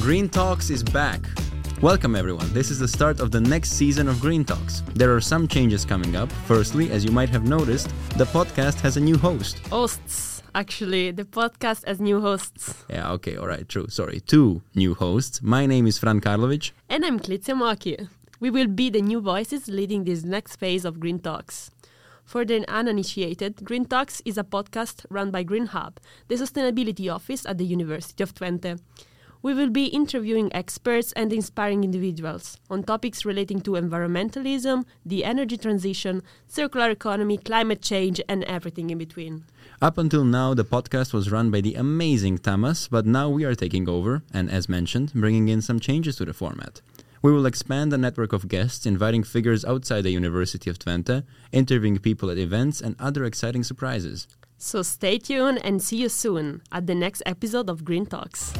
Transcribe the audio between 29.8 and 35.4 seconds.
interviewing experts and inspiring individuals on topics relating to environmentalism, the